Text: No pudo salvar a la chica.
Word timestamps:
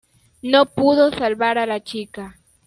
No 0.41 0.65
pudo 0.65 1.11
salvar 1.11 1.59
a 1.59 1.67
la 1.67 1.79
chica. 1.79 2.39